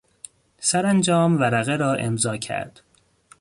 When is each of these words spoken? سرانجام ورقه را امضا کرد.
سرانجام 0.59 1.37
ورقه 1.39 1.75
را 1.75 1.93
امضا 1.93 2.37
کرد. 2.37 2.81